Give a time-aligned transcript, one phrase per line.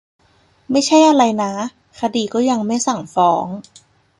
[0.71, 1.51] ไม่ใช่อะไรนะ
[1.99, 3.45] คดีก็ยังไม่สั่งฟ้อง